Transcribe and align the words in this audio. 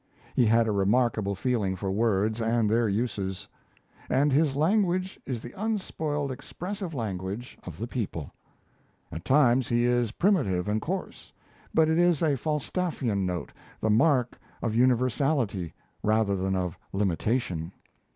He 0.35 0.47
had 0.47 0.67
a 0.67 0.71
remarkable 0.71 1.35
feeling 1.35 1.75
for 1.75 1.91
words 1.91 2.41
and 2.41 2.67
their 2.67 2.89
uses; 2.89 3.47
and 4.09 4.33
his 4.33 4.55
language 4.55 5.19
is 5.27 5.41
the 5.43 5.53
unspoiled, 5.53 6.31
expressive 6.31 6.95
language 6.95 7.55
of 7.67 7.77
the 7.77 7.85
people. 7.85 8.33
At 9.11 9.23
times 9.25 9.67
he 9.67 9.85
is 9.85 10.11
primitive 10.13 10.67
and 10.67 10.81
coarse; 10.81 11.31
but 11.71 11.87
it 11.87 11.99
is 11.99 12.23
a 12.23 12.35
Falstaffian 12.35 13.27
note, 13.27 13.53
the 13.79 13.91
mark 13.91 14.39
of 14.63 14.73
universality 14.73 15.71
rather 16.01 16.35
than 16.35 16.55
of 16.55 16.79
limitation. 16.91 17.71